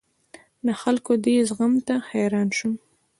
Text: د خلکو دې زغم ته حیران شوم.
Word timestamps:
د 0.65 0.67
خلکو 0.81 1.11
دې 1.25 1.35
زغم 1.49 1.73
ته 1.87 1.95
حیران 2.09 2.47
شوم. 2.57 2.73